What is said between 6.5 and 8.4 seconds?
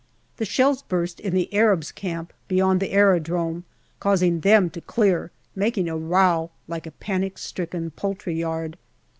like a panic stricken poultry